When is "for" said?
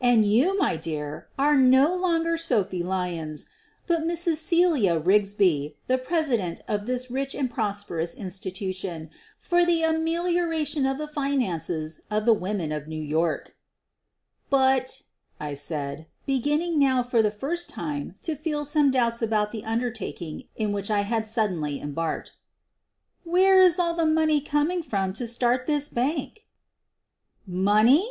9.38-9.64, 17.04-17.22